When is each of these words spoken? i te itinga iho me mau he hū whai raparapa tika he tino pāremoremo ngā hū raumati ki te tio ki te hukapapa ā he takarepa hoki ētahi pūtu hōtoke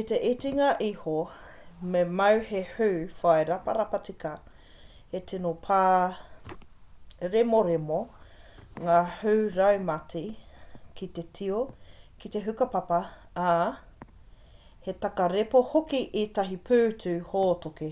i 0.00 0.02
te 0.10 0.16
itinga 0.30 0.66
iho 0.86 1.14
me 1.94 2.02
mau 2.18 2.42
he 2.48 2.60
hū 2.72 2.88
whai 3.20 3.36
raparapa 3.52 4.00
tika 4.10 4.32
he 5.14 5.22
tino 5.32 5.52
pāremoremo 5.68 8.02
ngā 8.90 8.98
hū 9.22 9.34
raumati 9.56 10.24
ki 11.00 11.10
te 11.20 11.26
tio 11.40 11.62
ki 12.24 12.32
te 12.38 12.44
hukapapa 12.50 13.00
ā 13.46 13.50
he 14.90 14.96
takarepa 15.08 15.64
hoki 15.72 16.04
ētahi 16.26 16.62
pūtu 16.70 17.16
hōtoke 17.34 17.90